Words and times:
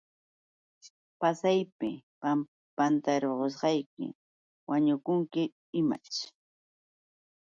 Pasaypaq 1.19 2.39
pantarusayki, 2.75 4.05
¿wañukunki 4.69 5.43
imaćh? 5.79 6.19